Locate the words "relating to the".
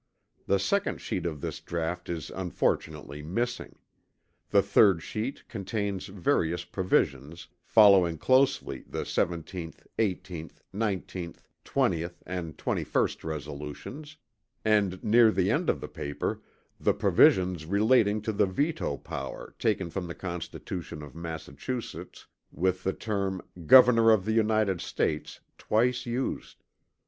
17.67-18.47